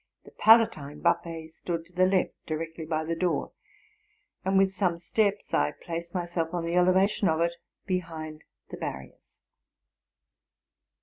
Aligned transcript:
The 0.23 0.31
Palatine 0.31 0.99
buffet 1.01 1.49
stood 1.49 1.85
to 1.85 1.93
the 1.93 2.07
left, 2.07 2.33
directly 2.47 2.85
by 2.87 3.03
the 3.05 3.15
door; 3.15 3.51
and 4.43 4.57
with 4.57 4.71
some 4.71 4.97
steps 4.97 5.53
I 5.53 5.73
placed 5.73 6.15
myself 6.15 6.55
on 6.55 6.65
the 6.65 6.73
elevation 6.75 7.29
of 7.29 7.39
it, 7.41 7.53
behind 7.85 8.43
the 8.71 8.77
barriers. 8.77 9.37